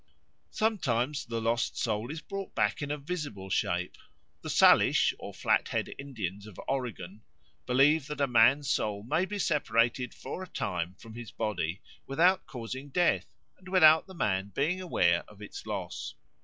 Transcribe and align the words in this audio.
Sometimes 0.49 1.25
the 1.27 1.39
lost 1.39 1.77
soul 1.77 2.09
is 2.09 2.21
brought 2.21 2.55
back 2.55 2.81
in 2.81 2.89
a 2.89 2.97
visible 2.97 3.51
shape. 3.51 3.99
The 4.41 4.49
Salish 4.49 5.13
or 5.19 5.31
Flathead 5.31 5.93
Indians 5.99 6.47
of 6.47 6.59
Oregon 6.67 7.21
believe 7.67 8.07
that 8.07 8.19
a 8.19 8.25
man's 8.25 8.67
soul 8.67 9.03
may 9.03 9.25
be 9.25 9.37
separated 9.37 10.11
for 10.15 10.41
a 10.41 10.47
time 10.47 10.95
from 10.95 11.13
his 11.13 11.29
body 11.29 11.81
without 12.07 12.47
causing 12.47 12.89
death 12.89 13.27
and 13.59 13.67
without 13.69 14.07
the 14.07 14.15
man 14.15 14.47
being 14.55 14.81
aware 14.81 15.23
of 15.27 15.37
his 15.37 15.67
loss. 15.67 16.15